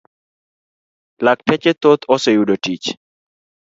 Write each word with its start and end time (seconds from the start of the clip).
lakteche 1.25 1.71
thoth 1.81 2.03
oseyudo 2.13 2.55
tich. 2.63 2.85